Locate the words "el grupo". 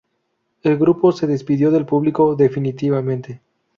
0.63-1.11